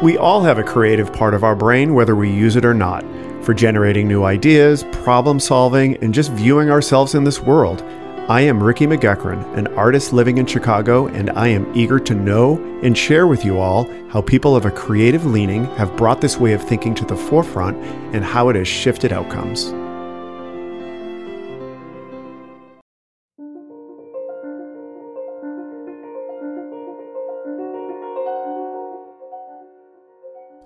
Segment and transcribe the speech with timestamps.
[0.00, 3.04] We all have a creative part of our brain, whether we use it or not,
[3.42, 7.82] for generating new ideas, problem solving, and just viewing ourselves in this world.
[8.28, 12.58] I am Ricky McGuckran, an artist living in Chicago, and I am eager to know
[12.84, 16.52] and share with you all how people of a creative leaning have brought this way
[16.52, 17.76] of thinking to the forefront
[18.14, 19.72] and how it has shifted outcomes.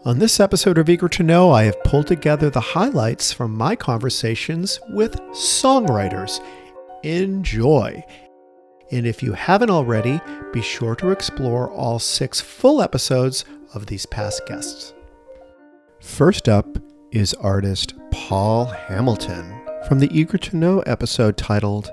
[0.04, 3.76] On this episode of Eager to Know, I have pulled together the highlights from my
[3.76, 6.44] conversations with songwriters.
[7.04, 8.04] Enjoy!
[8.90, 10.20] And if you haven't already,
[10.52, 14.92] be sure to explore all six full episodes of these past guests.
[16.00, 16.66] First up
[17.12, 19.54] is artist Paul Hamilton
[19.86, 21.92] from the Eager to Know episode titled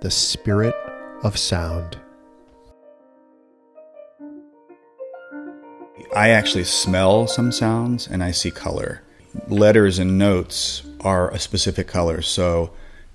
[0.00, 0.74] The Spirit
[1.22, 1.99] of Sound.
[6.14, 9.02] I actually smell some sounds and I see color.
[9.48, 12.20] Letters and notes are a specific color.
[12.20, 12.72] So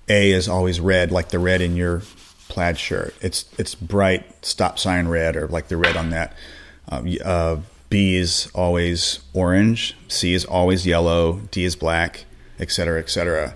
[0.08, 2.02] A is always red, like the red in your
[2.48, 3.14] plaid shirt.
[3.20, 6.34] It's it's bright stop sign red, or like the red on that.
[6.88, 7.56] Um, uh,
[7.90, 9.94] B is always orange.
[10.08, 11.40] C is always yellow.
[11.50, 12.24] D is black,
[12.58, 13.54] etc., etc.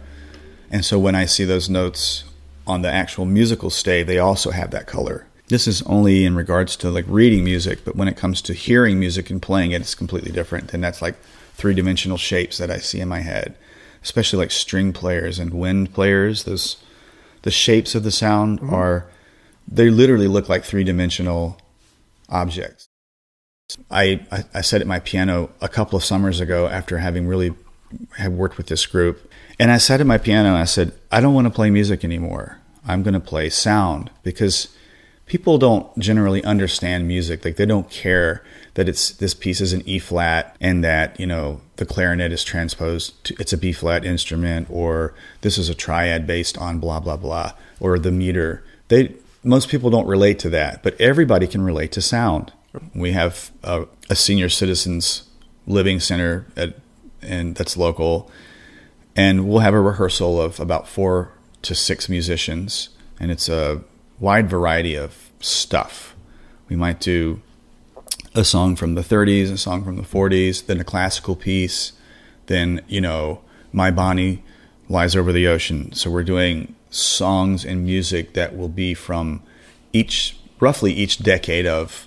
[0.70, 2.24] And so when I see those notes
[2.66, 6.76] on the actual musical stave, they also have that color this is only in regards
[6.76, 9.96] to like reading music, but when it comes to hearing music and playing it, it's
[9.96, 10.72] completely different.
[10.72, 11.16] And that's like
[11.54, 13.56] three dimensional shapes that I see in my head,
[14.02, 16.44] especially like string players and wind players.
[16.44, 16.76] Those
[17.42, 18.72] the shapes of the sound mm-hmm.
[18.72, 19.06] are
[19.66, 21.58] they literally look like three dimensional
[22.28, 22.88] objects.
[23.90, 27.54] I, I, I sat at my piano a couple of summers ago after having really
[28.16, 31.20] had worked with this group, and I sat at my piano and I said, I
[31.20, 32.58] don't want to play music anymore.
[32.86, 34.68] I'm going to play sound because
[35.30, 37.44] people don't generally understand music.
[37.44, 38.42] Like they don't care
[38.74, 42.42] that it's this piece is an E flat and that you know the clarinet is
[42.42, 46.98] transposed to it's a B flat instrument or this is a triad based on blah
[46.98, 48.64] blah blah or the meter.
[48.88, 52.52] They most people don't relate to that, but everybody can relate to sound.
[52.92, 55.28] We have a, a senior citizens
[55.64, 56.74] living center at
[57.22, 58.28] and that's local,
[59.14, 61.30] and we'll have a rehearsal of about four
[61.62, 62.88] to six musicians,
[63.20, 63.84] and it's a
[64.20, 66.14] wide variety of stuff.
[66.68, 67.40] We might do
[68.34, 71.92] a song from the 30s, a song from the 40s, then a classical piece,
[72.46, 73.40] then, you know,
[73.72, 74.44] My Bonnie
[74.88, 75.92] Lies Over the Ocean.
[75.92, 79.42] So we're doing songs and music that will be from
[79.92, 82.06] each, roughly each decade of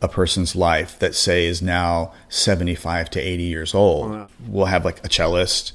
[0.00, 4.10] a person's life that, say, is now 75 to 80 years old.
[4.10, 4.28] Wow.
[4.48, 5.72] We'll have like a cellist,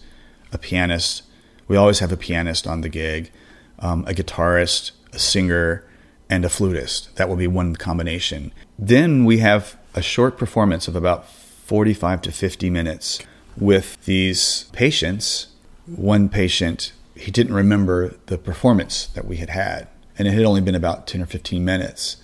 [0.51, 1.23] a pianist.
[1.69, 3.31] We always have a pianist on the gig,
[3.79, 5.83] um, a guitarist, a singer,
[6.29, 7.15] and a flutist.
[7.15, 8.51] That will be one combination.
[8.77, 13.19] Then we have a short performance of about 45 to 50 minutes
[13.57, 15.47] with these patients.
[15.87, 19.87] One patient, he didn't remember the performance that we had had,
[20.19, 22.17] and it had only been about 10 or 15 minutes.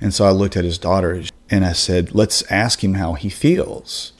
[0.00, 3.28] And so I looked at his daughter and I said, Let's ask him how he
[3.28, 4.12] feels.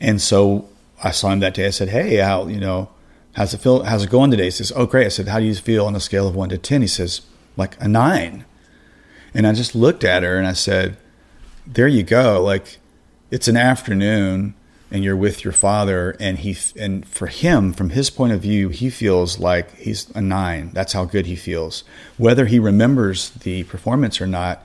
[0.00, 0.68] And so
[1.04, 1.66] I saw him that day.
[1.66, 2.88] I said, Hey, how, you know,
[3.34, 3.84] how's it feel?
[3.84, 4.44] How's it going today?
[4.44, 5.06] He says, Oh, great.
[5.06, 6.80] I said, How do you feel on a scale of one to 10?
[6.80, 7.20] He says,
[7.56, 8.44] Like a nine.
[9.32, 10.96] And I just looked at her and I said,
[11.66, 12.42] There you go.
[12.42, 12.78] Like,
[13.30, 14.54] it's an afternoon
[14.90, 18.68] and you're with your father and he and for him from his point of view
[18.68, 21.82] he feels like he's a 9 that's how good he feels
[22.16, 24.64] whether he remembers the performance or not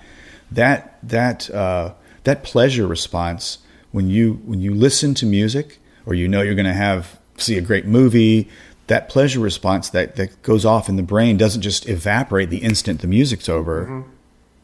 [0.52, 1.94] that that uh,
[2.26, 3.60] that pleasure response
[3.92, 7.58] when you when you listen to music or you know you're going to have see
[7.58, 8.48] a great movie
[8.90, 13.02] that pleasure response that that goes off in the brain doesn't just evaporate the instant
[13.02, 14.10] the music's over mm-hmm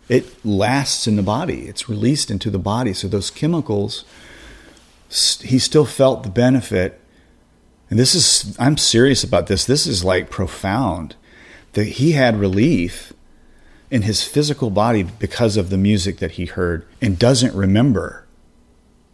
[0.07, 1.67] it lasts in the body.
[1.67, 2.93] It's released into the body.
[2.93, 4.05] So those chemicals,
[5.41, 6.99] he still felt the benefit.
[7.89, 9.65] And this is, I'm serious about this.
[9.65, 11.15] This is like profound
[11.73, 13.13] that he had relief
[13.89, 18.25] in his physical body because of the music that he heard and doesn't remember,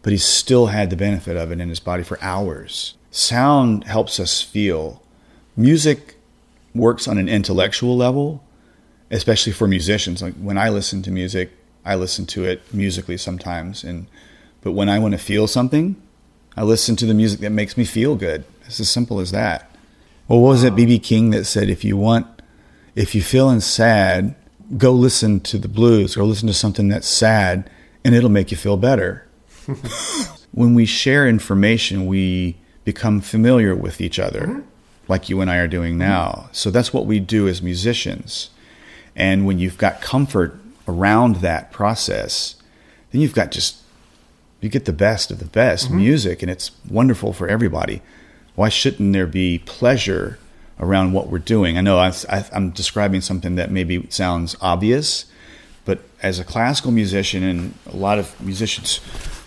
[0.02, 2.94] but he still had the benefit of it in his body for hours.
[3.10, 5.01] Sound helps us feel.
[5.56, 6.16] Music
[6.74, 8.42] works on an intellectual level
[9.12, 10.22] especially for musicians.
[10.22, 11.52] Like when I listen to music,
[11.84, 14.06] I listen to it musically sometimes, and
[14.62, 16.00] but when I want to feel something,
[16.56, 18.44] I listen to the music that makes me feel good.
[18.64, 19.70] It's as simple as that.
[20.28, 22.26] Well, what was it, BB King, that said, if you want,
[22.94, 24.34] if you're feeling sad,
[24.78, 27.68] go listen to the blues or listen to something that's sad,
[28.04, 29.26] and it'll make you feel better.
[30.52, 34.60] when we share information, we become familiar with each other, mm-hmm.
[35.12, 36.48] Like you and I are doing now.
[36.52, 38.50] So that's what we do as musicians.
[39.14, 42.56] And when you've got comfort around that process,
[43.10, 43.76] then you've got just
[44.60, 45.96] you get the best of the best Mm-hmm.
[45.96, 48.00] music, and it's wonderful for everybody.
[48.54, 50.38] Why shouldn't there be pleasure
[50.78, 51.76] around what we're doing?
[51.76, 55.26] I know I, I, I'm describing something that maybe sounds obvious,
[55.84, 59.00] but as a classical musician and a lot of musicians,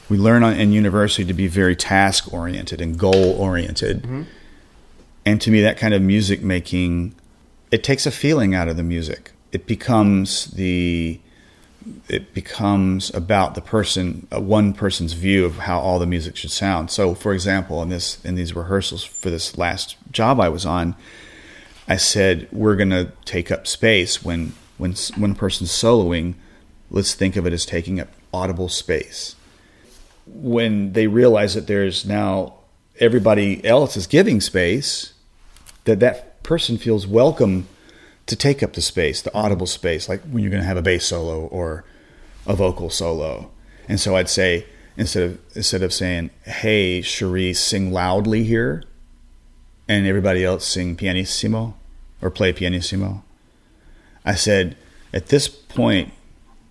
[0.10, 4.04] we learn on, in university to be very task oriented and goal oriented.
[5.26, 7.16] And to me, that kind of music making,
[7.72, 9.32] it takes a feeling out of the music.
[9.52, 11.20] It becomes the,
[12.08, 16.52] it becomes about the person, uh, one person's view of how all the music should
[16.52, 16.92] sound.
[16.92, 20.96] So, for example, in this, in these rehearsals for this last job I was on,
[21.88, 26.36] I said we're going to take up space when when when a person's soloing.
[26.90, 29.36] Let's think of it as taking up audible space.
[30.26, 32.56] When they realize that there's now
[33.00, 35.14] everybody else is giving space,
[35.86, 37.68] that that person feels welcome
[38.26, 40.82] to take up the space, the audible space, like when you're going to have a
[40.82, 41.84] bass solo or
[42.46, 43.52] a vocal solo.
[43.88, 44.66] And so I'd say
[44.98, 48.84] instead of instead of saying, "Hey, Cherie, sing loudly here,"
[49.88, 51.76] and everybody else sing pianissimo
[52.22, 53.24] or play pianissimo.
[54.26, 54.76] I said,
[55.14, 56.12] at this point,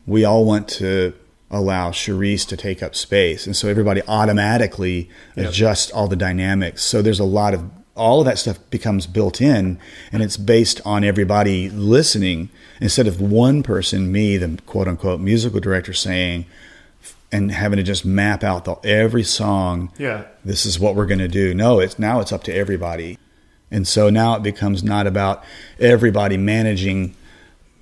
[0.07, 1.15] we all want to
[1.51, 3.47] allow Cherise to take up space.
[3.47, 6.83] And so everybody automatically adjusts all the dynamics.
[6.83, 9.79] So there's a lot of, all of that stuff becomes built in
[10.13, 12.49] and it's based on everybody listening
[12.81, 16.45] instead of one person, me, the quote unquote musical director saying,
[17.31, 20.25] and having to just map out the, every song Yeah.
[20.45, 21.55] this is what we're going to do.
[21.55, 23.19] No, it's now it's up to everybody.
[23.71, 25.43] And so now it becomes not about
[25.81, 27.15] everybody managing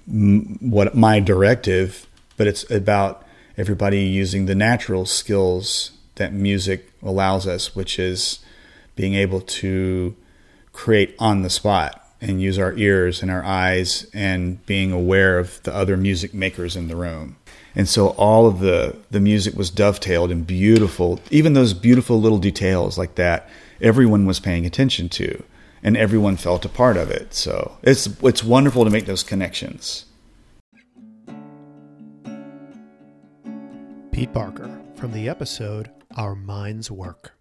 [0.09, 2.07] m- what my directive,
[2.37, 3.27] but it's about
[3.59, 8.39] everybody using the natural skills that music allows us, which is
[8.95, 10.15] being able to
[10.73, 15.63] create on the spot and use our ears and our eyes and being aware of
[15.65, 17.37] the other music makers in the room.
[17.75, 21.21] And so all of the the music was dovetailed and beautiful.
[21.31, 23.49] Even those beautiful little details like that,
[23.81, 25.43] everyone was paying attention to,
[25.83, 27.35] and everyone felt a part of it.
[27.35, 30.05] So it's it's wonderful to make those connections.
[34.13, 37.33] Pete Barker from the episode Our Minds Work.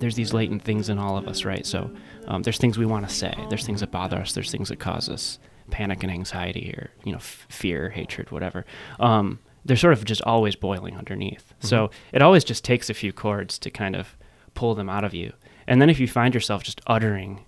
[0.00, 1.64] There's these latent things in all of us, right?
[1.64, 1.90] So
[2.26, 3.34] um, there's things we want to say.
[3.48, 4.32] There's things that bother us.
[4.32, 5.38] There's things that cause us
[5.70, 8.64] panic and anxiety, or you know, f- fear, hatred, whatever.
[8.98, 11.54] Um, they're sort of just always boiling underneath.
[11.60, 14.16] So it always just takes a few chords to kind of
[14.54, 15.32] pull them out of you.
[15.66, 17.44] And then if you find yourself just uttering,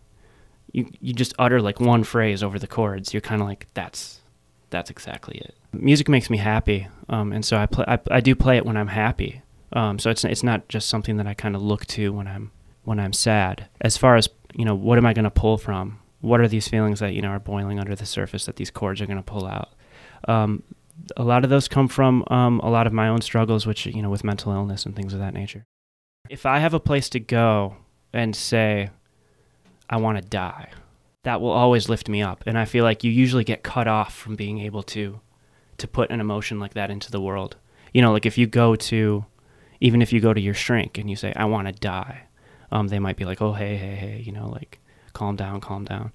[0.72, 4.20] you you just utter like one phrase over the chords, you're kind of like that's
[4.70, 5.54] that's exactly it.
[5.72, 7.84] Music makes me happy, um, and so I play.
[7.88, 9.42] I, I do play it when I'm happy.
[9.74, 12.50] Um, so it's it's not just something that I kind of look to when I'm
[12.84, 13.68] when I'm sad.
[13.80, 15.98] As far as you know, what am I going to pull from?
[16.20, 19.00] What are these feelings that you know are boiling under the surface that these chords
[19.00, 19.70] are going to pull out?
[20.28, 20.62] Um,
[21.16, 24.02] a lot of those come from um, a lot of my own struggles, which you
[24.02, 25.64] know, with mental illness and things of that nature.
[26.28, 27.76] If I have a place to go
[28.12, 28.90] and say,
[29.90, 30.70] I want to die,
[31.24, 32.44] that will always lift me up.
[32.46, 35.20] And I feel like you usually get cut off from being able to
[35.78, 37.56] to put an emotion like that into the world.
[37.92, 39.24] You know, like if you go to
[39.82, 42.22] even if you go to your shrink and you say, I want to die,
[42.70, 44.78] um, they might be like, oh, hey, hey, hey, you know, like
[45.12, 46.12] calm down, calm down.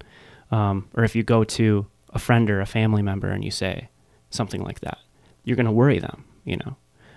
[0.50, 3.90] Um, or if you go to a friend or a family member and you say
[4.30, 4.98] something like that,
[5.44, 6.76] you're going to worry them, you know.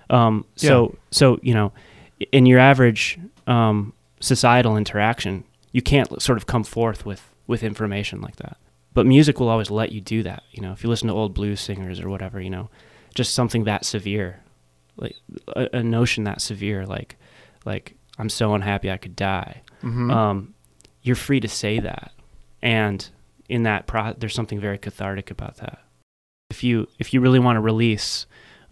[0.10, 1.72] Um, so, so you know,
[2.34, 3.18] in your average
[3.48, 8.58] um, societal interaction, you can't sort of come forth with with information like that.
[8.94, 10.44] But music will always let you do that.
[10.52, 12.70] You know, if you listen to old blues singers or whatever, you know,
[13.16, 14.41] just something that severe,
[15.02, 15.16] like
[15.50, 17.18] a, a notion that severe, like
[17.66, 19.62] like I'm so unhappy I could die.
[19.84, 20.12] Mm-hmm.
[20.12, 20.54] Um,
[21.02, 22.12] you're free to say that,
[22.62, 23.08] and
[23.50, 25.80] in that pro- there's something very cathartic about that.
[26.50, 28.26] If you if you really want to release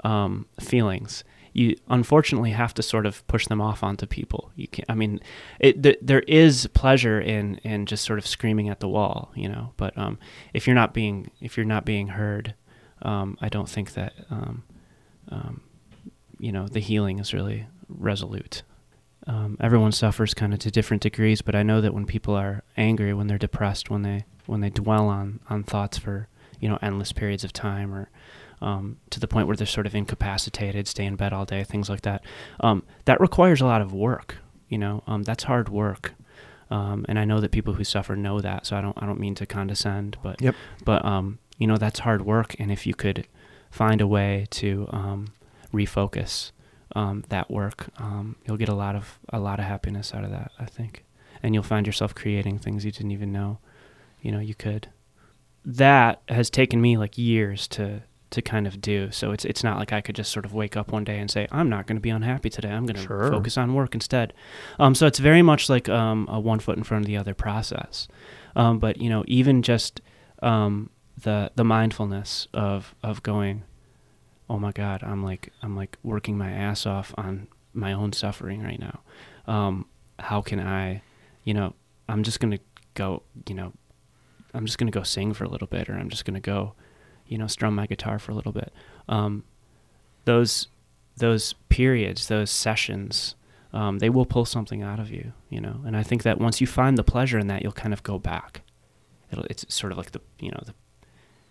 [0.03, 4.51] um, feelings, you unfortunately have to sort of push them off onto people.
[4.55, 5.19] You can I mean,
[5.59, 9.49] it th- there is pleasure in in just sort of screaming at the wall, you
[9.49, 9.73] know.
[9.77, 10.19] But um,
[10.53, 12.53] if you're not being if you're not being heard,
[13.01, 14.63] um, I don't think that um,
[15.29, 15.61] um,
[16.39, 18.63] you know the healing is really resolute.
[19.27, 22.63] Um, everyone suffers kind of to different degrees, but I know that when people are
[22.77, 26.27] angry, when they're depressed, when they when they dwell on on thoughts for
[26.59, 28.09] you know endless periods of time, or
[28.61, 31.89] um, to the point where they're sort of incapacitated, stay in bed all day, things
[31.89, 32.23] like that.
[32.61, 34.37] Um, that requires a lot of work.
[34.69, 36.13] You know, um, that's hard work,
[36.71, 38.65] um, and I know that people who suffer know that.
[38.65, 40.55] So I don't I don't mean to condescend, but Yep.
[40.85, 43.27] but um, you know that's hard work, and if you could
[43.69, 45.27] find a way to um,
[45.73, 46.51] refocus
[46.95, 50.31] um, that work, um, you'll get a lot of a lot of happiness out of
[50.31, 50.51] that.
[50.59, 51.05] I think,
[51.43, 53.59] and you'll find yourself creating things you didn't even know,
[54.21, 54.89] you know, you could.
[55.65, 59.09] That has taken me like years to to kind of do.
[59.11, 61.29] So it's it's not like I could just sort of wake up one day and
[61.29, 62.69] say I'm not going to be unhappy today.
[62.69, 63.29] I'm going to Sure.
[63.31, 64.33] focus on work instead.
[64.79, 67.33] Um, so it's very much like um, a one foot in front of the other
[67.33, 68.07] process.
[68.55, 70.01] Um, but you know, even just
[70.41, 70.89] um,
[71.21, 73.63] the the mindfulness of of going,
[74.49, 78.63] oh my God, I'm like I'm like working my ass off on my own suffering
[78.63, 79.01] right now.
[79.47, 79.85] Um,
[80.17, 81.01] how can I,
[81.43, 81.73] you know,
[82.07, 82.59] I'm just gonna
[82.93, 83.73] go, you know,
[84.53, 86.73] I'm just gonna go sing for a little bit, or I'm just gonna go,
[87.27, 88.73] you know, strum my guitar for a little bit.
[89.07, 89.43] Um,
[90.25, 90.67] those
[91.17, 93.35] those periods, those sessions,
[93.73, 95.81] um, they will pull something out of you, you know.
[95.85, 98.17] And I think that once you find the pleasure in that, you'll kind of go
[98.17, 98.61] back.
[99.31, 100.73] It'll, it's sort of like the you know the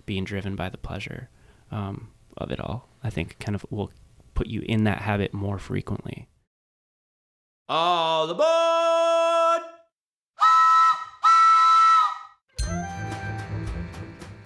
[0.04, 1.28] being driven by the pleasure
[1.70, 2.88] um, of it all.
[3.02, 3.92] I think kind of will
[4.34, 6.28] put you in that habit more frequently.
[7.68, 9.62] All aboard!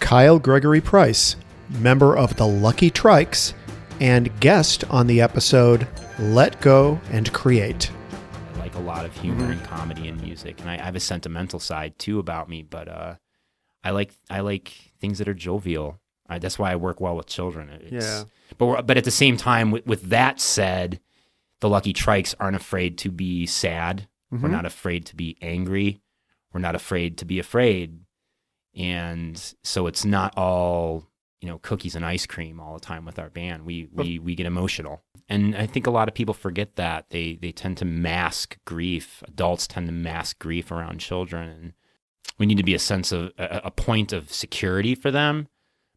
[0.01, 1.37] Kyle Gregory Price,
[1.71, 3.55] member of the Lucky Trikes,
[4.01, 5.87] and guest on the episode
[6.19, 7.91] Let Go and Create.
[8.55, 11.01] I like a lot of humor and comedy and music, and I, I have a
[11.01, 12.63] sentimental side too about me.
[12.63, 13.15] But uh,
[13.85, 15.99] I like I like things that are jovial.
[16.29, 17.69] I, that's why I work well with children.
[17.71, 18.25] It's, Yeah.
[18.59, 21.01] But we're, but at the same time, with, with that said,
[21.61, 24.09] the Lucky Trikes aren't afraid to be sad.
[24.31, 24.51] We're mm-hmm.
[24.51, 26.01] not afraid to be angry.
[26.53, 28.01] We're not afraid to be afraid.
[28.75, 31.07] And so it's not all
[31.43, 33.67] you know cookies and ice cream all the time with our band.
[33.67, 37.35] We we we get emotional, and I think a lot of people forget that they
[37.35, 39.23] they tend to mask grief.
[39.27, 41.73] Adults tend to mask grief around children, and
[42.39, 45.49] we need to be a sense of a, a point of security for them,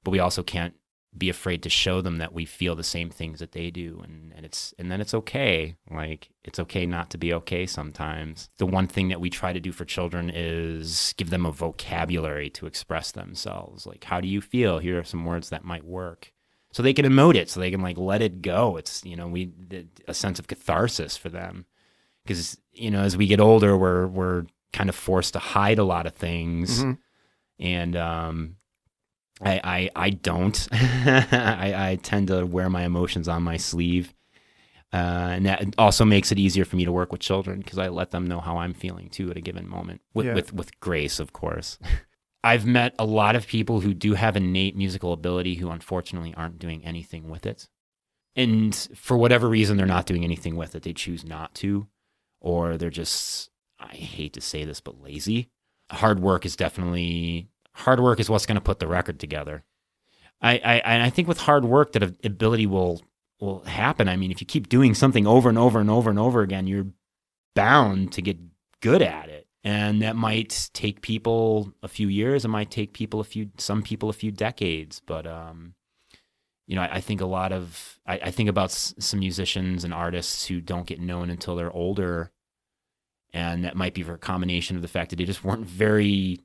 [0.05, 0.75] but we also can't
[1.17, 4.01] be afraid to show them that we feel the same things that they do.
[4.03, 5.75] And, and it's and then it's okay.
[5.89, 8.49] Like it's okay not to be okay sometimes.
[8.57, 12.49] The one thing that we try to do for children is give them a vocabulary
[12.51, 13.85] to express themselves.
[13.85, 14.79] Like how do you feel?
[14.79, 16.31] Here are some words that might work.
[16.71, 18.75] So they can emote it so they can like let it go.
[18.75, 19.51] It's you know we
[20.07, 21.65] a sense of catharsis for them.
[22.23, 25.85] Because you know as we get older we're we're kind of forced to hide a
[25.85, 26.83] lot of things.
[27.57, 28.57] And um
[29.41, 30.67] I, I, I don't.
[30.71, 34.13] I, I tend to wear my emotions on my sleeve.
[34.93, 37.89] Uh, and that also makes it easier for me to work with children because I
[37.89, 40.35] let them know how I'm feeling too at a given moment with, Yeah.
[40.35, 41.77] with, with grace, of course.
[42.45, 46.59] I've met a lot of people who do have innate musical ability who unfortunately aren't
[46.59, 47.67] doing anything with it.
[48.37, 50.83] And for whatever reason, they're not doing anything with it.
[50.83, 51.87] They choose not to,
[52.39, 53.49] or they're just,
[53.79, 55.49] I hate to say this, but lazy.
[55.91, 59.63] Hard work is definitely hard work is what's going to put the record together.
[60.41, 63.01] I, I and I think with hard work that ability will
[63.39, 64.07] will happen.
[64.07, 66.67] I mean, if you keep doing something over and over and over and over again,
[66.67, 66.87] you're
[67.55, 68.37] bound to get
[68.81, 69.47] good at it.
[69.63, 72.45] And that might take people a few years.
[72.45, 75.01] It might take people a few, some people a few decades.
[75.05, 75.73] But um,
[76.67, 79.83] you know, I, I think a lot of, I, I think about s- some musicians
[79.83, 82.31] and artists who don't get known until they're older,
[83.33, 86.39] and that might be for a combination of the fact that they just weren't very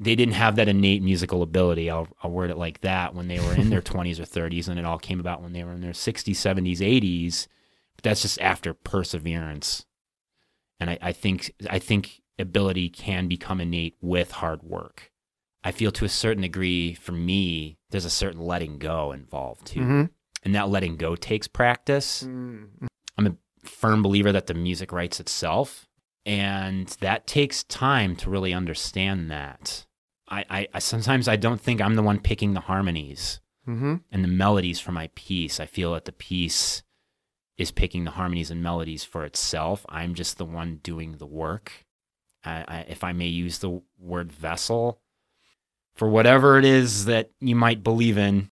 [0.00, 1.90] they didn't have that innate musical ability.
[1.90, 4.78] I'll, I'll word it like that when they were in their 20s or 30s, and
[4.78, 7.48] it all came about when they were in their 60s, 70s, 80s.
[7.96, 9.84] But that's just after perseverance.
[10.80, 15.10] And I, I think I think ability can become innate with hard work.
[15.64, 19.80] I feel to a certain degree, for me, there's a certain letting go involved too,
[19.80, 20.10] Mhm.
[20.44, 22.22] and that letting go takes practice.
[22.22, 22.86] Mm-hmm.
[23.18, 23.36] I'm a
[23.66, 25.88] firm believer that the music writes itself,
[26.24, 29.84] and that takes time to really understand that.
[30.30, 33.96] I, I, I sometimes I don't think I'm the one picking the harmonies Mm-hmm.
[34.10, 35.60] and the melodies for my piece.
[35.60, 36.82] I feel that the piece
[37.58, 39.84] is picking the harmonies and melodies for itself.
[39.90, 41.84] I'm just the one doing the work.
[42.42, 45.02] I, I, if I may use the word vessel,
[45.94, 48.50] for whatever it is that you might believe in,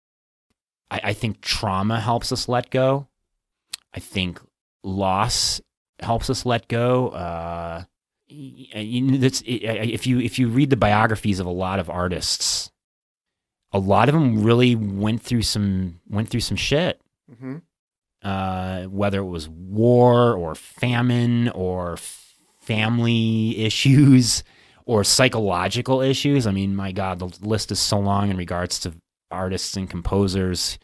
[0.92, 3.08] I, I think trauma helps us let go.
[3.96, 4.40] I think
[4.84, 5.60] loss
[6.00, 7.08] helps us let go.
[7.10, 7.86] Uh,
[8.30, 11.80] y- y- you know, that's, if you if you read the biographies of a lot
[11.80, 12.72] of artists,
[13.72, 17.02] a lot of them really went through some went through some shit.
[17.32, 17.58] Mm-hmm.
[18.22, 21.98] Uh, whether it was war or famine or
[22.60, 24.44] family issues
[24.86, 26.46] or psychological issues.
[26.46, 28.94] I mean, my God, the list is so long in regards to
[29.32, 30.78] artists and composers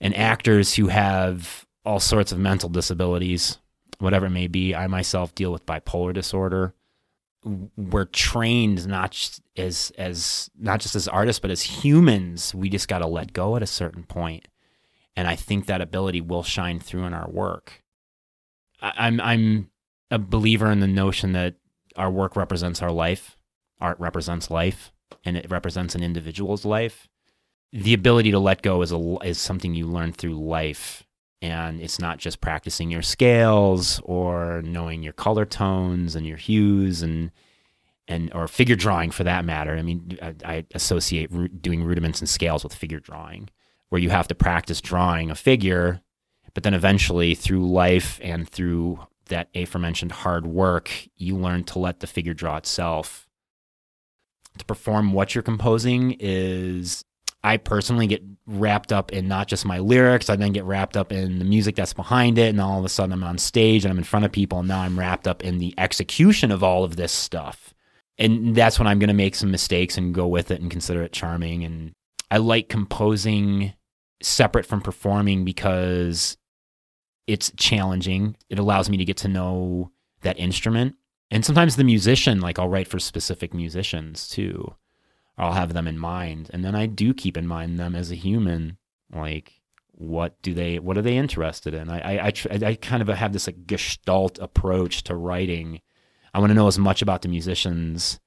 [0.00, 3.58] and actors who have all sorts of mental disabilities,
[3.98, 4.74] whatever it may be.
[4.74, 6.74] I myself deal with bipolar disorder.
[7.76, 12.54] We're trained not as as not just as artists, but as humans.
[12.54, 14.48] We just got to let go at a certain point,
[15.14, 17.84] and I think that ability will shine through in our work.
[18.82, 19.70] I, I'm I'm
[20.10, 21.54] a believer in the notion that
[21.96, 23.36] our work represents our life,
[23.80, 24.92] art represents life,
[25.24, 27.08] and it represents an individual's life.
[27.72, 31.05] the ability to let go is a is something you learn through life
[31.46, 37.02] and it's not just practicing your scales or knowing your color tones and your hues
[37.02, 37.30] and
[38.08, 39.76] and or figure drawing for that matter.
[39.76, 43.48] I mean, I, I associate doing rudiments and scales with figure drawing,
[43.88, 46.00] where you have to practice drawing a figure,
[46.54, 52.00] but then eventually through life and through that aforementioned hard work, you learn to let
[52.00, 53.26] the figure draw itself.
[54.58, 57.04] To perform what you're composing is
[57.46, 61.12] I personally get wrapped up in not just my lyrics, I then get wrapped up
[61.12, 63.92] in the music that's behind it, and all of a sudden I'm on stage and
[63.92, 66.82] I'm in front of people, and now I'm wrapped up in the execution of all
[66.82, 67.72] of this stuff.
[68.18, 71.02] And that's when I'm going to make some mistakes and go with it and consider
[71.04, 71.64] it charming.
[71.64, 71.92] And
[72.30, 73.74] I like composing
[74.22, 76.36] separate from performing because
[77.28, 78.36] it's challenging.
[78.48, 80.96] It allows me to get to know that instrument.
[81.30, 84.74] And sometimes the musician, like I'll write for specific musicians too.
[85.38, 86.50] I'll have them in mind.
[86.52, 88.78] And then I do keep in mind them as a human.
[89.14, 89.60] Like,
[89.92, 91.88] what do they, what are they interested in?
[91.90, 95.80] I, I, I, I kind of have this like gestalt approach to writing.
[96.32, 98.20] I want to know as much about the musicians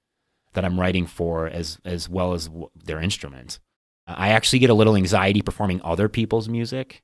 [0.54, 3.60] that I'm writing for as, as well as their instrument.
[4.08, 7.04] I actually get a little anxiety performing other people's music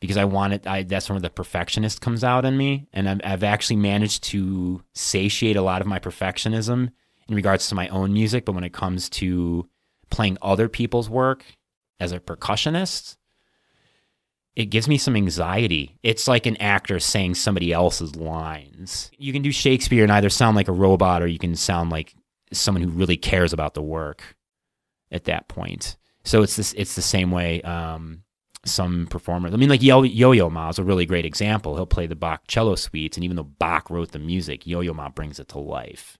[0.00, 0.66] because I want it.
[0.66, 4.82] I, that's where the perfectionist comes out in me, and I've, I've actually managed to
[4.94, 6.90] satiate a lot of my perfectionism
[7.28, 8.44] in regards to my own music.
[8.44, 9.68] But when it comes to
[10.10, 11.44] playing other people's work
[12.00, 13.16] as a percussionist,
[14.54, 15.98] it gives me some anxiety.
[16.02, 19.10] It's like an actor saying somebody else's lines.
[19.16, 22.14] You can do Shakespeare and either sound like a robot or you can sound like
[22.52, 24.36] someone who really cares about the work
[25.10, 25.96] at that point.
[26.24, 26.72] So it's this.
[26.74, 27.62] It's the same way.
[27.62, 28.22] Um,
[28.64, 29.52] some performers.
[29.52, 31.74] I mean, like Yo Yo Ma is a really great example.
[31.74, 34.94] He'll play the Bach cello suites, and even though Bach wrote the music, Yo Yo
[34.94, 36.18] Ma brings it to life.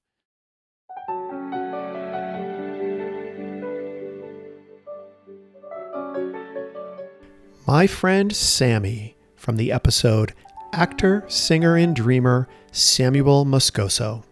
[7.66, 10.35] My friend Sammy from the episode
[10.73, 14.25] Actor, Singer, and Dreamer Samuel Moscoso.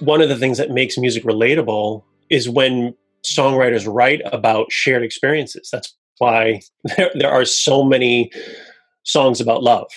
[0.00, 5.70] One of the things that makes music relatable is when songwriters write about shared experiences.
[5.72, 6.60] That's why
[6.96, 8.30] there, there are so many
[9.02, 9.90] songs about love.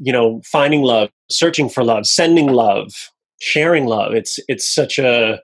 [0.00, 2.92] You know, finding love, searching for love, sending love,
[3.40, 4.14] sharing love.
[4.14, 5.40] It's it's such a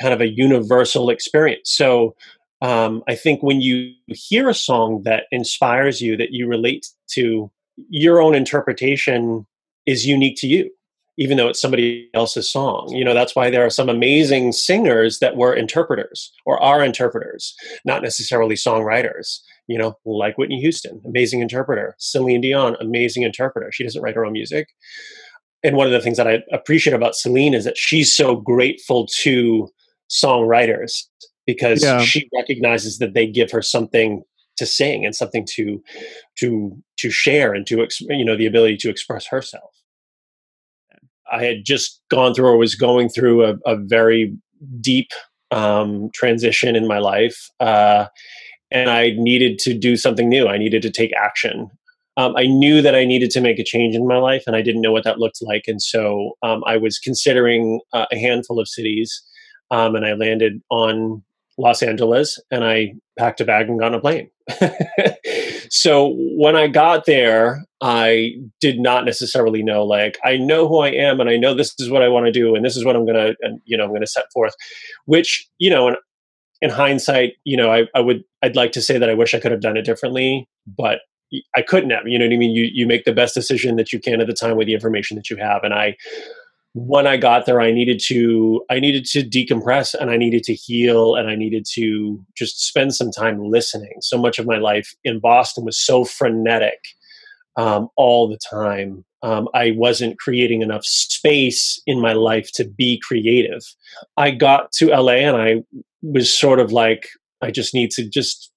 [0.00, 1.70] kind of a universal experience.
[1.70, 2.14] So
[2.62, 7.50] um, I think when you hear a song that inspires you, that you relate to,
[7.88, 9.46] your own interpretation
[9.86, 10.70] is unique to you
[11.20, 12.88] even though it's somebody else's song.
[12.88, 17.54] You know, that's why there are some amazing singers that were interpreters or are interpreters,
[17.84, 19.40] not necessarily songwriters.
[19.66, 21.94] You know, like Whitney Houston, amazing interpreter.
[21.98, 23.70] Celine Dion, amazing interpreter.
[23.70, 24.68] She doesn't write her own music.
[25.62, 29.06] And one of the things that I appreciate about Celine is that she's so grateful
[29.18, 29.68] to
[30.10, 31.04] songwriters
[31.52, 32.00] because yeah.
[32.00, 34.22] she recognizes that they give her something
[34.56, 35.82] to sing and something to
[36.38, 39.70] to to share and to you know the ability to express herself
[41.30, 44.36] I had just gone through or was going through a, a very
[44.80, 45.10] deep
[45.50, 47.48] um, transition in my life.
[47.60, 48.06] Uh,
[48.70, 50.48] and I needed to do something new.
[50.48, 51.70] I needed to take action.
[52.16, 54.62] Um, I knew that I needed to make a change in my life, and I
[54.62, 55.64] didn't know what that looked like.
[55.66, 59.22] And so um, I was considering uh, a handful of cities,
[59.70, 61.22] um, and I landed on
[61.60, 64.30] Los Angeles, and I packed a bag and got on a plane.
[65.70, 69.84] so when I got there, I did not necessarily know.
[69.84, 72.32] Like I know who I am, and I know this is what I want to
[72.32, 74.54] do, and this is what I'm gonna, and you know, I'm gonna set forth.
[75.04, 75.96] Which you know, in,
[76.62, 79.40] in hindsight, you know, I, I would, I'd like to say that I wish I
[79.40, 81.00] could have done it differently, but
[81.54, 82.06] I couldn't have.
[82.06, 82.52] You know what I mean?
[82.52, 85.16] You you make the best decision that you can at the time with the information
[85.16, 85.96] that you have, and I
[86.72, 90.54] when I got there, I needed to I needed to decompress and I needed to
[90.54, 93.94] heal and I needed to just spend some time listening.
[94.00, 96.78] So much of my life in Boston was so frenetic
[97.56, 99.04] um, all the time.
[99.22, 103.62] Um, I wasn't creating enough space in my life to be creative.
[104.16, 105.62] I got to LA and I
[106.02, 107.08] was sort of like,
[107.42, 108.50] I just need to just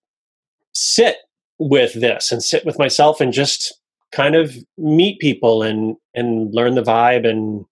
[0.73, 1.17] sit
[1.59, 3.73] with this and sit with myself and just
[4.11, 7.65] kind of meet people and and learn the vibe and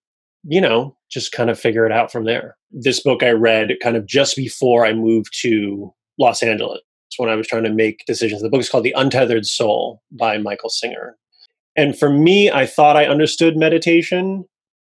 [0.44, 2.58] you know, just kind of figure it out from there.
[2.72, 6.82] This book I read kind of just before I moved to Los Angeles
[7.18, 8.42] when I was trying to make decisions.
[8.42, 11.18] The book is called The Untethered Soul by Michael Singer.
[11.76, 14.46] And for me, I thought I understood meditation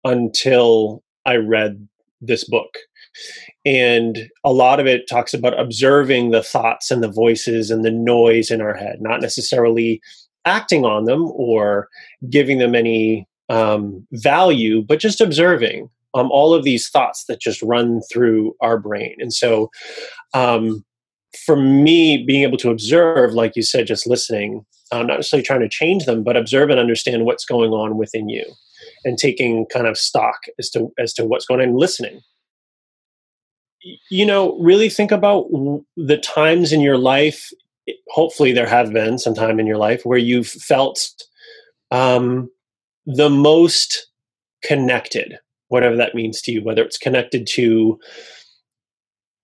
[0.04, 1.88] until I read
[2.20, 2.74] this book.
[3.64, 7.90] And a lot of it talks about observing the thoughts and the voices and the
[7.90, 10.00] noise in our head, not necessarily
[10.44, 11.88] acting on them or
[12.28, 15.90] giving them any um, value, but just observing.
[16.14, 19.16] um, all of these thoughts that just run through our brain.
[19.18, 19.70] And so,
[20.32, 20.84] um,
[21.44, 25.60] for me, being able to observe, like you said, just listening, um, not necessarily trying
[25.60, 28.44] to change them, but observe and understand what's going on within you,
[29.04, 32.20] and taking kind of stock as to as to what's going on, and listening.
[34.10, 35.46] You know, really think about
[35.96, 37.50] the times in your life.
[38.10, 41.10] Hopefully, there have been some time in your life where you've felt
[41.90, 42.48] um,
[43.06, 44.08] the most
[44.62, 45.38] connected,
[45.68, 47.98] whatever that means to you, whether it's connected to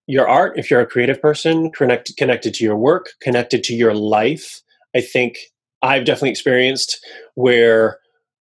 [0.06, 3.94] your art, if you're a creative person, connected connected to your work, connected to your
[3.94, 4.60] life.
[4.94, 5.38] I think
[5.82, 6.98] I've definitely experienced
[7.34, 7.98] where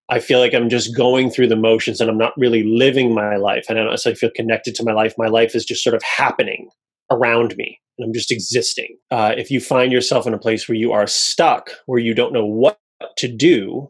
[0.08, 3.36] I feel like I'm just going through the motions and I'm not really living my
[3.36, 3.66] life.
[3.68, 5.14] And I don't necessarily feel connected to my life.
[5.18, 6.70] My life is just sort of happening
[7.10, 8.96] around me and I'm just existing.
[9.10, 12.32] Uh, if you find yourself in a place where you are stuck, where you don't
[12.32, 12.78] know what
[13.18, 13.88] to do,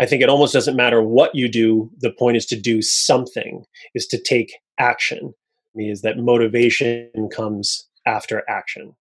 [0.00, 1.90] I think it almost doesn't matter what you do.
[1.98, 5.34] The point is to do something, is to take action.
[5.74, 8.94] Me is that motivation comes after action.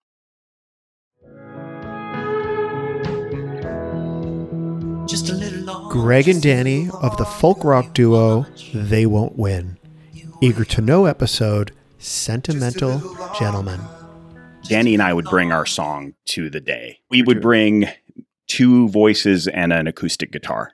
[5.91, 9.77] Greg and Danny of the folk rock duo They Won't Win.
[10.41, 13.01] Eager to Know episode Sentimental
[13.39, 13.81] Gentlemen.
[14.65, 17.01] Danny and I would bring our song to the day.
[17.11, 17.89] We would bring
[18.47, 20.73] two voices and an acoustic guitar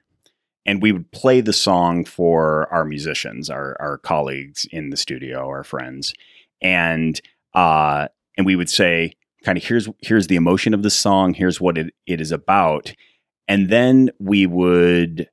[0.67, 5.47] and we would play the song for our musicians, our our colleagues in the studio,
[5.47, 6.15] our friends,
[6.61, 7.21] and
[7.55, 9.13] uh, and we would say,
[9.45, 12.95] kind of, here's here's the emotion of the song, here's what it, it is about,
[13.49, 15.29] and then we would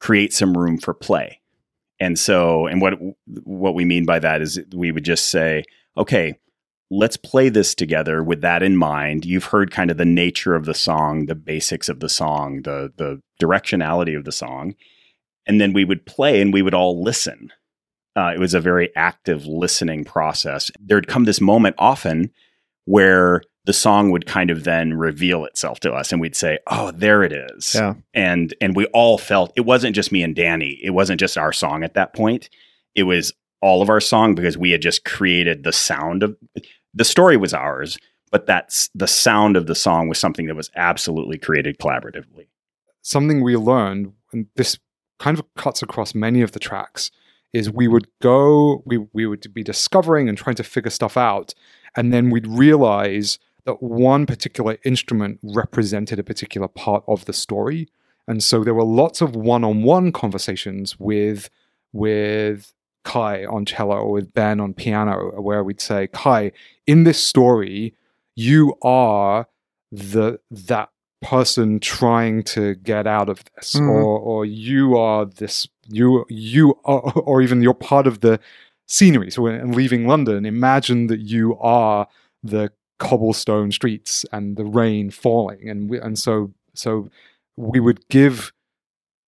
[0.00, 1.40] create some room for play.
[2.00, 2.94] And so, and what
[3.26, 5.64] what we mean by that is we would just say,
[5.96, 6.38] okay,
[6.90, 9.24] let's play this together with that in mind.
[9.24, 12.92] You've heard kind of the nature of the song, the basics of the song, the
[12.96, 14.74] the directionality of the song,
[15.46, 17.52] and then we would play and we would all listen.
[18.16, 20.70] Uh, it was a very active listening process.
[20.80, 22.32] There'd come this moment often
[22.84, 26.90] where the song would kind of then reveal itself to us and we'd say oh
[26.92, 27.92] there it is yeah.
[28.14, 31.52] and and we all felt it wasn't just me and danny it wasn't just our
[31.52, 32.48] song at that point
[32.94, 36.34] it was all of our song because we had just created the sound of
[36.94, 37.98] the story was ours,
[38.30, 42.48] but that's the sound of the song was something that was absolutely created collaboratively.
[43.02, 44.78] Something we learned, and this
[45.18, 47.10] kind of cuts across many of the tracks,
[47.52, 51.54] is we would go, we, we would be discovering and trying to figure stuff out,
[51.96, 57.88] and then we'd realize that one particular instrument represented a particular part of the story.
[58.26, 61.48] And so there were lots of one-on-one conversations with
[61.92, 62.74] with
[63.08, 66.52] Kai on cello or with Ben on piano, where we'd say, Kai,
[66.86, 67.94] in this story,
[68.36, 69.48] you are
[69.90, 70.90] the that
[71.22, 73.88] person trying to get out of this, mm.
[73.88, 78.38] or or you are this you you are, or even you're part of the
[78.86, 79.30] scenery.
[79.30, 82.06] So when leaving London, imagine that you are
[82.42, 87.08] the cobblestone streets and the rain falling, and we, and so so
[87.56, 88.52] we would give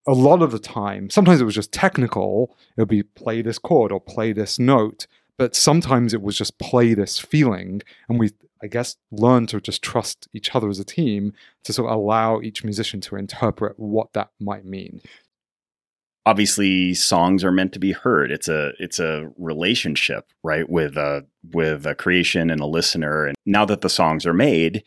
[0.06, 2.56] a lot of the time, sometimes it was just technical.
[2.76, 5.06] It would be play this chord or play this note.
[5.36, 7.80] But sometimes it was just play this feeling.
[8.08, 8.30] And we,
[8.62, 11.32] I guess, learned to just trust each other as a team
[11.64, 15.00] to sort of allow each musician to interpret what that might mean.
[16.26, 18.30] Obviously, songs are meant to be heard.
[18.30, 23.24] It's a it's a relationship, right, with a with a creation and a listener.
[23.24, 24.84] And now that the songs are made,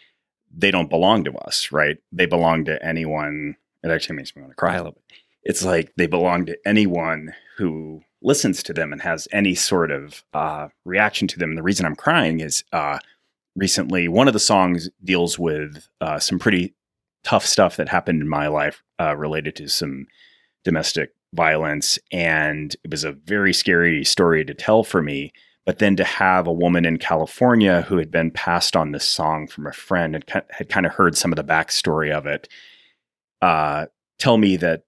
[0.56, 1.98] they don't belong to us, right?
[2.12, 5.18] They belong to anyone it actually makes me want to cry a little bit.
[5.44, 10.24] It's like they belong to anyone who listens to them and has any sort of
[10.34, 11.50] uh, reaction to them.
[11.50, 13.00] And the reason I'm crying is uh,
[13.56, 16.74] recently one of the songs deals with uh, some pretty
[17.24, 20.08] tough stuff that happened in my life uh, related to some
[20.64, 22.00] domestic violence.
[22.12, 25.34] And it was a very scary story to tell for me.
[25.66, 29.48] But then to have a woman in California who had been passed on this song
[29.48, 32.50] from a friend and had kind of heard some of the backstory of it
[33.44, 33.88] uh,
[34.20, 34.84] tell me that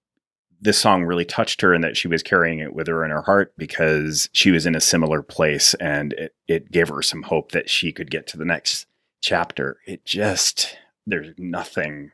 [0.61, 3.21] this song really touched her and that she was carrying it with her in her
[3.21, 7.51] heart because she was in a similar place and it, it gave her some hope
[7.51, 8.87] that she could get to the next
[9.21, 9.77] chapter.
[9.85, 12.13] It just, there's nothing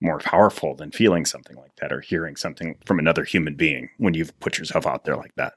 [0.00, 4.14] more powerful than feeling something like that or hearing something from another human being when
[4.14, 5.52] you've put yourself out there like that.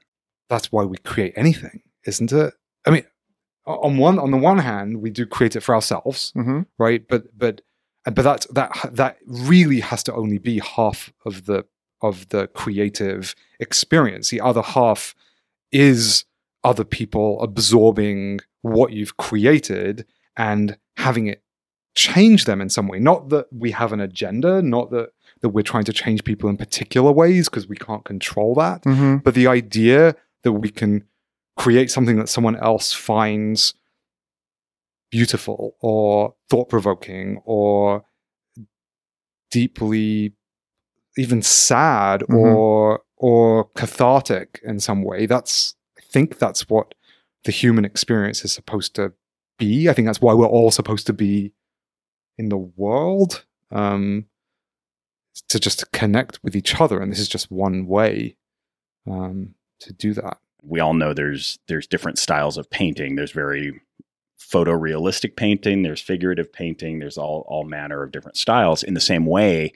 [0.48, 2.54] That's why we create anything, isn't it?
[2.86, 3.06] I mean,
[3.66, 6.60] on one on the one hand, we do create it for ourselves, mm-hmm.
[6.78, 7.06] right?
[7.08, 7.62] But but
[8.04, 11.64] but that that that really has to only be half of the
[12.00, 14.30] of the creative experience.
[14.30, 15.14] The other half
[15.70, 16.24] is
[16.64, 20.04] other people absorbing what you've created
[20.36, 21.42] and having it
[21.94, 22.98] change them in some way.
[22.98, 25.10] Not that we have an agenda, not that
[25.42, 29.16] that we're trying to change people in particular ways because we can't control that, Mm-hmm.
[29.18, 31.04] but the idea that we can
[31.56, 33.74] create something that someone else finds
[35.12, 38.04] beautiful or thought provoking or
[39.50, 40.32] deeply
[41.18, 42.34] even sad Mhm.
[42.56, 46.94] or or cathartic in some way that's i think that's what
[47.44, 49.12] the human experience is supposed to
[49.58, 51.52] be i think that's why we're all supposed to be
[52.38, 54.26] in the world um
[55.48, 58.36] to just connect with each other and this is just one way
[59.06, 63.16] um to do that we all know there's there's different styles of painting.
[63.16, 63.80] There's very
[64.50, 65.82] photorealistic painting.
[65.82, 66.98] There's figurative painting.
[66.98, 68.82] There's all all manner of different styles.
[68.82, 69.72] In the same way,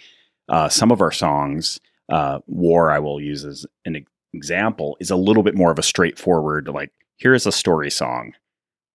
[0.49, 5.11] uh, some of our songs, uh, "War," I will use as an e- example, is
[5.11, 6.69] a little bit more of a straightforward.
[6.69, 8.33] Like, here is a story song.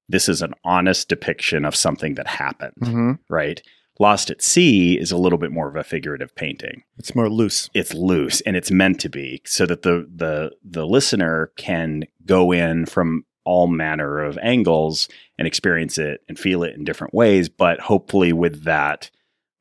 [0.10, 2.74] This is an honest depiction of something that happened.
[2.82, 3.12] Mm-hmm.
[3.30, 3.62] Right.
[4.00, 7.70] Lost at Sea is a little bit more of a figurative painting It's more loose.
[7.74, 12.52] it's loose and it's meant to be so that the the the listener can go
[12.52, 17.50] in from all manner of angles and experience it and feel it in different ways
[17.50, 19.10] but hopefully with that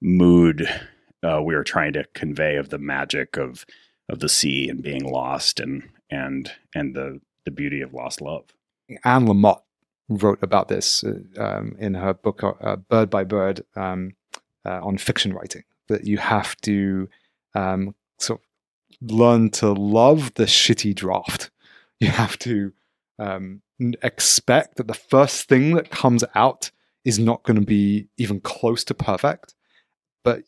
[0.00, 0.68] mood
[1.22, 3.64] uh, we are trying to convey of the magic of
[4.08, 8.44] of the sea and being lost and and and the the beauty of lost love
[9.04, 9.62] Anne Lamott
[10.08, 14.12] wrote about this uh, um, in her book uh, Bird by Bird um,
[14.66, 15.62] uh, on fiction writing.
[15.88, 17.08] That you have to
[17.54, 21.50] um, sort of learn to love the shitty draft.
[22.00, 22.72] You have to
[23.18, 23.60] um,
[24.02, 26.70] expect that the first thing that comes out
[27.04, 29.54] is not going to be even close to perfect.
[30.24, 30.42] But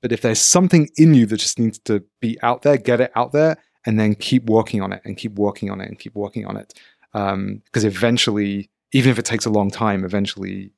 [0.00, 3.12] but if there's something in you that just needs to be out there, get it
[3.16, 6.14] out there, and then keep working on it, and keep working on it, and keep
[6.14, 6.74] working on it
[7.14, 10.72] um, because eventually, even if it takes a long time, eventually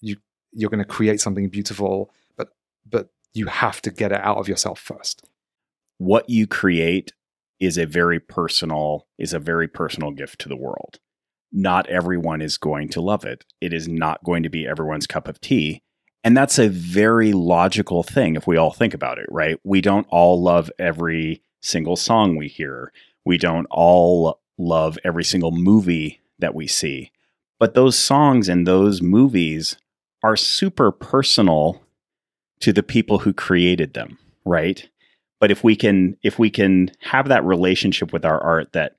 [0.00, 0.16] you
[0.52, 2.12] you're going to create something beautiful.
[2.36, 2.48] But
[2.88, 5.22] but you have to get it out of yourself first.
[5.98, 7.12] what you create
[7.60, 10.98] is a very personal is a very personal gift to the world.
[11.54, 13.44] Not everyone is going to love it.
[13.60, 15.80] It is not going to be everyone's cup of tea.
[16.22, 19.58] And that's a very logical thing if we all think about it, right?
[19.64, 22.92] We don't all love every single song we hear.
[23.24, 27.12] We don't all love every single movie that we see.
[27.58, 29.78] But those songs and those movies
[30.22, 31.82] are super personal
[32.60, 34.88] to the people who created them, right?
[35.44, 38.96] but if we can if we can have that relationship with our art that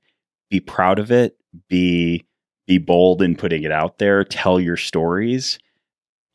[0.48, 1.36] be proud of it
[1.68, 2.24] be
[2.66, 5.58] be bold in putting it out there tell your stories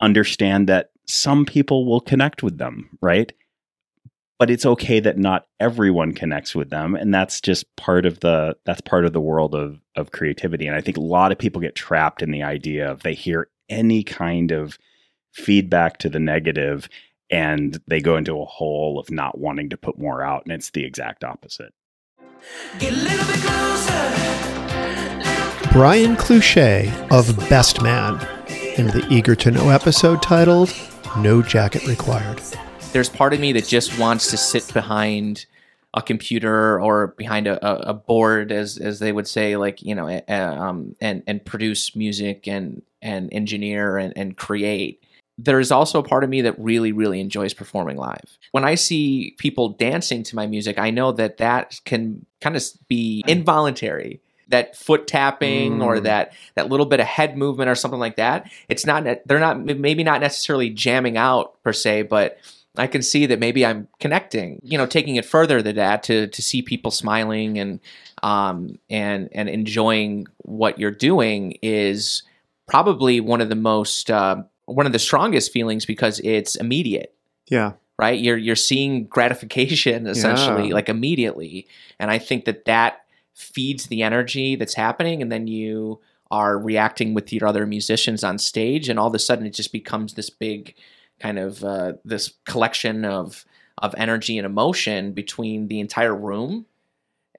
[0.00, 3.32] understand that some people will connect with them right?
[4.38, 8.56] But it's okay that not everyone connects with them and that's just part of the
[8.64, 11.60] that's part of the world of of creativity and i think a lot of people
[11.60, 14.78] get trapped in the idea of they hear any kind of
[15.32, 16.88] feedback to the negative
[17.30, 20.70] and they go into a hole of not wanting to put more out and it's
[20.70, 21.72] the exact opposite
[25.72, 28.20] Brian Cluchet of Best Man
[28.76, 30.70] in the Eager to Know episode titled
[31.16, 32.42] No Jacket Required.
[32.92, 35.46] there's part of me that just wants to sit behind
[35.94, 40.20] a computer or behind a, a, board, as as they would say, like you know,
[40.28, 45.02] um, and and produce music and and engineer and, and create.
[45.38, 48.36] There is also a part of me that really, really enjoys performing live.
[48.50, 52.62] When I see people dancing to my music, I know that that can kind of
[52.88, 54.20] be involuntary.
[54.52, 56.02] That foot tapping or Mm.
[56.04, 58.48] that that little bit of head movement or something like that.
[58.68, 59.04] It's not.
[59.26, 59.58] They're not.
[59.64, 62.38] Maybe not necessarily jamming out per se, but
[62.78, 66.26] I can see that maybe I'm connecting, you know, taking it further than that to
[66.28, 67.80] to see people smiling and
[68.22, 72.22] um and and enjoying what you're doing is
[72.68, 77.12] probably one of the most uh, one of the strongest feelings because it's immediate
[77.48, 77.72] Yeah.
[77.98, 80.74] right you're you're seeing gratification essentially Yeah.
[80.74, 81.66] like immediately
[81.98, 83.01] and i think that that
[83.34, 88.38] feeds the energy that's happening and then you are reacting with your other musicians on
[88.38, 90.74] stage and all of a sudden it just becomes this big
[91.20, 93.44] kind of uh, this collection of
[93.78, 96.66] of energy and emotion between the entire room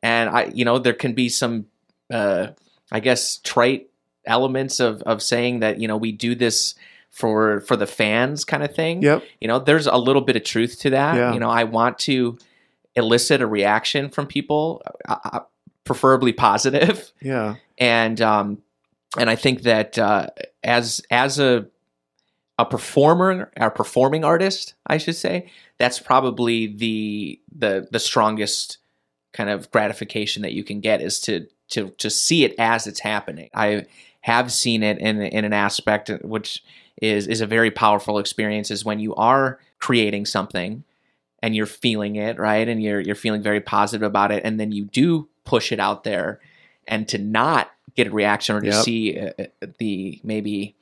[0.02, 1.66] and i you know there can be some
[2.12, 2.48] uh
[2.92, 3.90] i guess trite
[4.26, 6.76] elements of of saying that you know we do this
[7.12, 9.24] for for the fans kind of thing Yep.
[9.42, 11.34] you know there's a little bit of truth to that Yeah.
[11.34, 12.38] you know i want to
[12.96, 15.42] elicit a reaction from people uh,
[15.84, 17.12] preferably positive.
[17.22, 17.56] Yeah.
[17.78, 18.62] and um
[19.18, 20.28] and i think that uh
[20.64, 21.68] as as a
[22.60, 28.78] a performer a performing artist i should say that's probably the the the strongest
[29.34, 33.00] kind of gratification that you can get is to to to see it as it's
[33.00, 33.50] happening.
[33.56, 33.86] I
[34.22, 36.64] have seen it in in an aspect which
[37.02, 40.84] is is a very powerful experience is when you are creating something
[41.42, 42.68] and you're feeling it right?
[42.68, 44.44] And you're you're feeling very positive about it.
[44.46, 46.40] And then you do push it out there
[46.88, 48.84] and to not get a reaction or to Yep.
[48.84, 50.76] see uh, uh, the maybe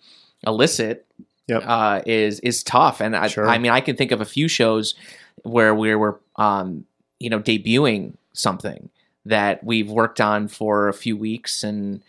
[0.46, 1.06] illicit
[1.48, 1.64] Yep.
[1.66, 3.48] uh, is is tough and I, Sure.
[3.50, 4.96] I mean I can think of a few shows
[5.44, 6.86] where we were um,
[7.20, 8.90] you know debuting something
[9.26, 12.02] that we've worked on for a few weeks and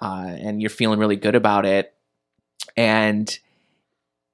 [0.00, 1.92] uh, and you're feeling really good about it
[2.76, 3.38] and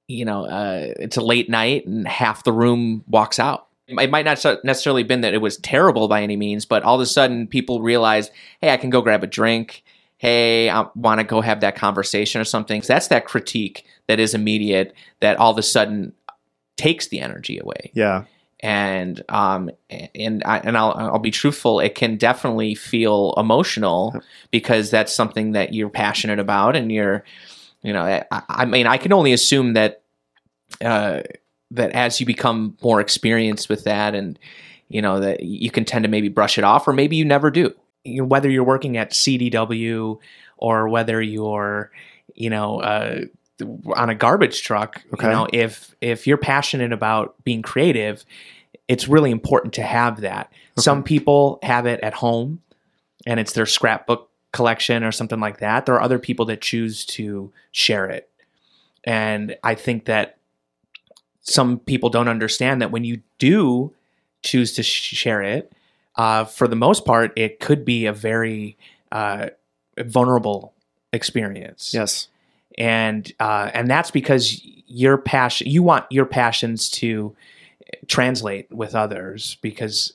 [0.07, 4.25] you know uh, it's a late night and half the room walks out it might
[4.25, 7.47] not necessarily been that it was terrible by any means but all of a sudden
[7.47, 9.83] people realize hey i can go grab a drink.
[10.17, 12.81] Hey i want to go have that conversation or something.
[12.83, 16.13] So that's that critique that is immediate that all of a sudden
[16.77, 17.91] takes the energy away.
[17.95, 18.25] Yeah.
[18.61, 24.19] and um and I, and I'll I'll be truthful it can definitely feel emotional
[24.51, 27.25] because that's something that you're passionate about and you're
[27.83, 30.03] you know I, I mean I can only assume that
[30.81, 31.21] uh
[31.75, 34.39] that as you become more experienced with that and
[34.89, 37.51] you know that you can tend to maybe brush it off or maybe you never
[37.51, 37.75] do.
[38.05, 40.19] You know, whether you're working at CDW
[40.57, 41.91] or whether you're
[42.35, 43.21] you know uh
[43.95, 45.27] on a garbage truck Okay.
[45.27, 48.25] you know if if you're passionate about being creative
[48.89, 50.53] it's really important to have that.
[50.79, 52.61] Some people have it at home
[53.27, 55.87] and it's their scrapbook collection or something like that.
[55.87, 58.29] There are other people that choose to share it.
[59.05, 60.39] And i think that
[61.45, 63.93] some people don't understand that when you do
[64.43, 65.73] choose to sh- share it
[66.17, 68.77] uh, for the most part it could be a very
[69.13, 69.49] uh,
[69.99, 70.73] vulnerable
[71.13, 72.29] experience Yes.
[72.77, 77.35] and uh, and that's because your passion you want your passions to
[78.09, 80.13] translate with others because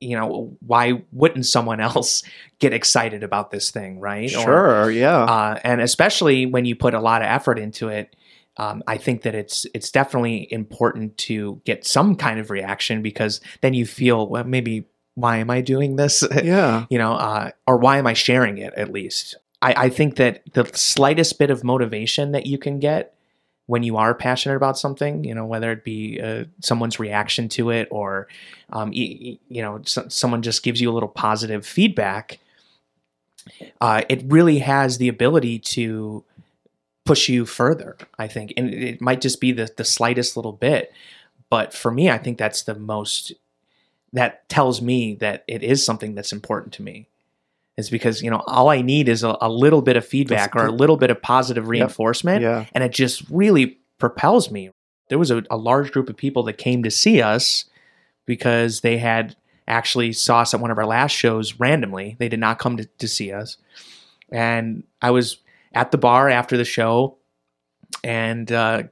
[0.00, 2.22] you know why wouldn't someone else
[2.58, 4.90] get excited about this thing right Or- Sure.
[4.90, 5.24] yeah.
[5.24, 8.14] uh, and especially when you put a lot of effort into it
[8.56, 13.40] um, I think that it's it's definitely important to get some kind of reaction because
[13.60, 16.86] then you feel well maybe why am I doing this yeah.
[16.90, 19.36] you know, uh, or why am I sharing it at least?
[19.62, 23.14] I, I think that the slightest bit of motivation that you can get
[23.66, 27.70] when you are passionate about something, you know, whether it be uh, someone's reaction to
[27.70, 28.28] it or,
[28.70, 32.40] um, y- y- you know, so, someone just gives you a little positive feedback,
[33.80, 36.24] uh, it really has the ability to
[37.04, 38.52] push you further, I think.
[38.56, 40.92] And it might just be the, the slightest little bit.
[41.50, 43.32] But for me, I think that's the most
[44.12, 47.08] that tells me that it is something that's important to me
[47.76, 50.66] is because you know all i need is a, a little bit of feedback or
[50.66, 52.66] a little bit of positive reinforcement Yeah.
[52.72, 54.70] and it just really propels me
[55.08, 57.64] there was a, a large group of people that came to see us
[58.24, 59.34] because they had
[59.66, 62.84] actually saw us at one of our last shows randomly they did not come to,
[62.98, 63.56] to see us
[64.30, 65.38] and i was
[65.74, 67.16] at the bar after the show
[68.02, 68.82] and uh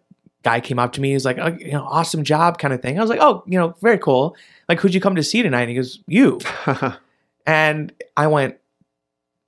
[0.43, 2.99] guy came up to me he's like oh, you know awesome job kind of thing
[2.99, 4.37] i was like oh you know very cool
[4.69, 6.41] like who'd you come to see tonight and he goes you
[7.47, 8.57] and I went,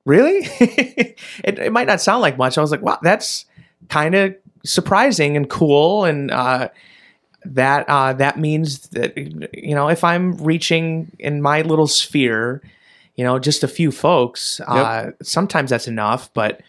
[0.05, 0.41] really?
[0.61, 2.59] it, it might not sound like much.
[2.59, 3.47] I was like, wow, that's
[3.89, 6.05] kind of surprising and cool.
[6.05, 6.69] And uh,
[7.45, 12.63] that uh, that means that you know if I'm reaching in my little sphere,
[13.17, 16.33] you know, just a few folks, uh, sometimes that's enough.
[16.33, 16.63] But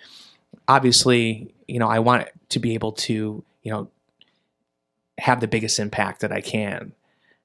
[0.67, 3.89] obviously, you know, I want to be able to you know
[5.17, 6.93] have the biggest impact that I can.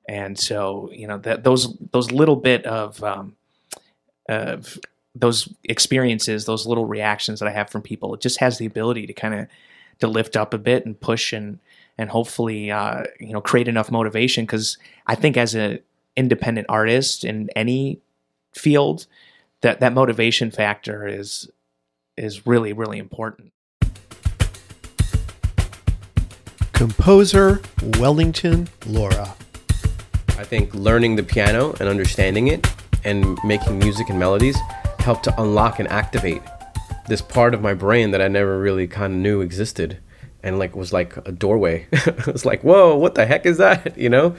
[0.08, 3.36] And so, you know, that those those little bit of um,
[4.28, 4.78] of
[5.14, 9.06] those experiences, those little reactions that I have from people, it just has the ability
[9.06, 9.46] to kind of
[10.00, 11.58] to lift up a bit and push and
[11.96, 15.78] and hopefully uh, you know create enough motivation because I think as an
[16.16, 18.00] independent artist in any
[18.52, 19.06] field,
[19.60, 21.48] that that motivation factor is
[22.20, 23.52] is really really important.
[26.72, 27.60] Composer
[27.98, 29.34] Wellington Laura.
[30.38, 32.66] I think learning the piano and understanding it
[33.04, 34.56] and making music and melodies
[34.98, 36.42] helped to unlock and activate
[37.08, 39.98] this part of my brain that I never really kind of knew existed
[40.42, 41.86] and like was like a doorway.
[41.92, 43.96] it was like, whoa, what the heck is that?
[44.00, 44.36] You know?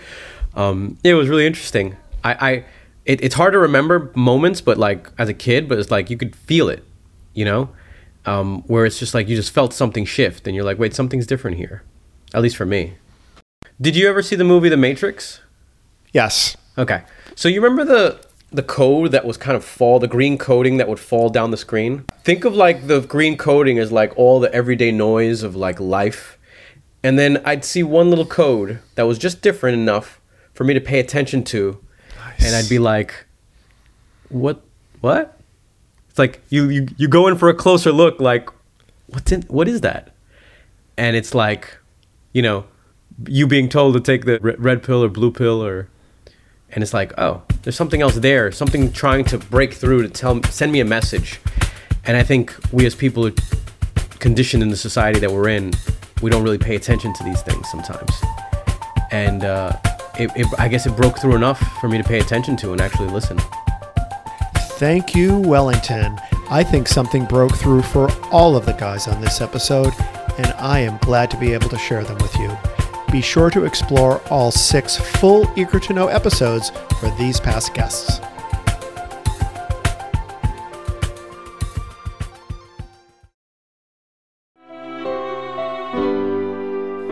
[0.56, 1.96] Um, it was really interesting.
[2.24, 2.52] I, I
[3.06, 6.18] it, it's hard to remember moments, but like as a kid, but it's like you
[6.18, 6.84] could feel it,
[7.34, 7.70] you know?
[8.26, 11.26] Um, where it's just like you just felt something shift and you're like, wait, something's
[11.26, 11.84] different here.
[12.34, 12.94] At least for me.
[13.80, 15.42] Did you ever see the movie The Matrix?
[16.14, 16.56] Yes.
[16.78, 17.04] Okay.
[17.36, 20.88] So you remember the the code that was kind of fall the green coding that
[20.88, 22.06] would fall down the screen?
[22.24, 26.38] Think of like the green coding as like all the everyday noise of like life.
[27.02, 30.20] And then I'd see one little code that was just different enough
[30.54, 31.80] for me to pay attention to.
[32.40, 33.26] And I'd be like,
[34.30, 34.62] "What
[35.00, 35.40] what?"
[36.22, 38.50] Like you you you go in for a closer look like
[39.08, 40.12] what's in what is that?
[41.02, 41.78] and it's like,
[42.32, 42.66] you know,
[43.28, 45.90] you being told to take the red pill or blue pill or
[46.74, 50.42] and it's like, oh, there's something else there, something trying to break through to tell
[50.44, 51.42] send me a message.
[52.06, 53.34] And I think we as people are
[54.20, 55.74] conditioned in the society that we're in,
[56.22, 58.12] we don't really pay attention to these things sometimes.
[59.12, 59.78] And uh,
[60.20, 62.80] it, it, I guess it broke through enough for me to pay attention to and
[62.80, 63.40] actually listen.
[64.82, 66.20] Thank you, Wellington.
[66.50, 69.94] I think something broke through for all of the guys on this episode,
[70.40, 72.58] and I am glad to be able to share them with you.
[73.12, 78.22] Be sure to explore all six full Eager to Know episodes for these past guests.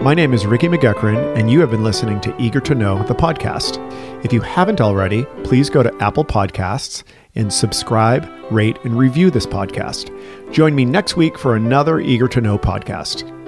[0.09, 3.13] My name is Ricky McGuckran, and you have been listening to Eager to Know, the
[3.13, 3.77] podcast.
[4.25, 7.03] If you haven't already, please go to Apple Podcasts
[7.35, 10.09] and subscribe, rate, and review this podcast.
[10.51, 13.38] Join me next week for another Eager to Know podcast.